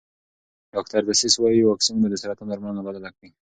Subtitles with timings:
[0.73, 3.29] ډاکټر ډسیس وايي واکسین به د سرطان درملنه بدله کړي.